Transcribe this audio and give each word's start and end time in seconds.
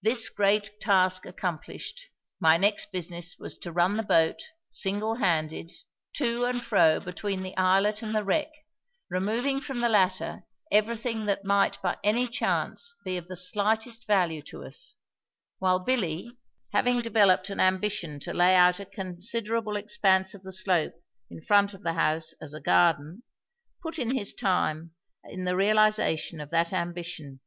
This 0.00 0.28
great 0.28 0.78
task 0.80 1.26
accomplished, 1.26 2.04
my 2.38 2.56
next 2.56 2.92
business 2.92 3.34
was 3.36 3.58
to 3.58 3.72
run 3.72 3.96
the 3.96 4.04
boat, 4.04 4.40
single 4.70 5.16
handed, 5.16 5.72
to 6.12 6.44
and 6.44 6.62
fro 6.64 7.00
between 7.00 7.42
the 7.42 7.56
islet 7.56 8.00
and 8.00 8.14
the 8.14 8.22
wreck, 8.22 8.52
removing 9.10 9.60
from 9.60 9.80
the 9.80 9.88
latter 9.88 10.44
everything 10.70 11.26
that 11.26 11.44
might 11.44 11.82
by 11.82 11.96
any 12.04 12.28
chance 12.28 12.94
be 13.04 13.16
of 13.16 13.26
the 13.26 13.34
slightest 13.34 14.06
value 14.06 14.40
to 14.42 14.62
us, 14.64 14.94
while 15.58 15.80
Billy, 15.80 16.38
having 16.70 17.02
developed 17.02 17.50
an 17.50 17.58
ambition 17.58 18.20
to 18.20 18.32
lay 18.32 18.54
out 18.54 18.78
a 18.78 18.84
considerable 18.86 19.74
expanse 19.74 20.32
of 20.32 20.44
the 20.44 20.52
slope 20.52 20.94
in 21.28 21.40
front 21.42 21.74
of 21.74 21.82
the 21.82 21.94
house 21.94 22.34
as 22.40 22.54
a 22.54 22.60
garden, 22.60 23.24
put 23.82 23.98
in 23.98 24.12
his 24.14 24.32
time 24.32 24.92
in 25.24 25.42
the 25.42 25.56
realisation 25.56 26.40
of 26.40 26.50
that 26.50 26.72
ambition. 26.72 27.40